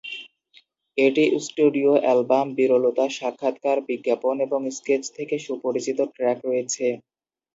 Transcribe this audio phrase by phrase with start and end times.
[0.97, 6.85] এটি studio album, বিরলতা, সাক্ষাৎকার, বিজ্ঞাপন এবং স্কেচ থেকে সুপরিচিত ট্র্যাক রয়েছে।